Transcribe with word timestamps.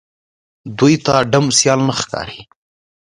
دوی 0.77 0.95
ته 1.05 1.13
ډم 1.31 1.45
سيال 1.59 1.79
نه 1.87 1.93
ښکاري 1.99 2.39